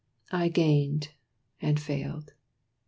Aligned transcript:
I 0.31 0.47
gained, 0.49 1.09
and 1.61 1.79
failed. 1.79 2.33